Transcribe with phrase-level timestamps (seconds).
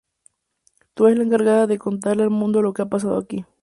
[0.95, 3.45] Tú eres la encargada de contarle al mundo lo que ha pasado aquí".